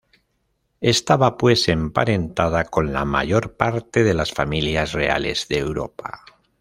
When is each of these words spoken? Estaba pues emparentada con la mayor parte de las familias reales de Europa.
Estaba 0.79 1.37
pues 1.37 1.69
emparentada 1.69 2.63
con 2.63 2.91
la 2.91 3.05
mayor 3.05 3.55
parte 3.55 4.03
de 4.03 4.15
las 4.15 4.31
familias 4.31 4.93
reales 4.93 5.47
de 5.47 5.59
Europa. 5.59 6.21